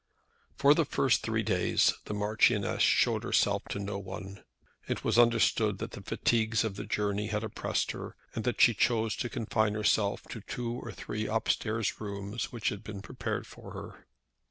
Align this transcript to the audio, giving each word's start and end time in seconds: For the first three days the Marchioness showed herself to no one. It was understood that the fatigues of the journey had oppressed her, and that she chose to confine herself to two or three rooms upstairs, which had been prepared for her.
For 0.55 0.73
the 0.73 0.83
first 0.83 1.21
three 1.21 1.43
days 1.43 1.93
the 2.05 2.15
Marchioness 2.15 2.81
showed 2.81 3.23
herself 3.23 3.65
to 3.65 3.77
no 3.77 3.99
one. 3.99 4.43
It 4.87 5.03
was 5.03 5.19
understood 5.19 5.77
that 5.77 5.91
the 5.91 6.01
fatigues 6.01 6.63
of 6.63 6.75
the 6.75 6.85
journey 6.87 7.27
had 7.27 7.43
oppressed 7.43 7.91
her, 7.91 8.15
and 8.33 8.43
that 8.43 8.59
she 8.59 8.73
chose 8.73 9.15
to 9.17 9.29
confine 9.29 9.75
herself 9.75 10.23
to 10.29 10.41
two 10.41 10.71
or 10.71 10.91
three 10.91 11.25
rooms 11.27 11.35
upstairs, 11.35 11.91
which 12.51 12.69
had 12.69 12.83
been 12.83 13.03
prepared 13.03 13.45
for 13.45 13.73
her. 13.73 14.07